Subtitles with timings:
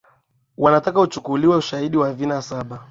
[0.57, 2.79] wanataka uchukuliwe ushaidi wa vina saba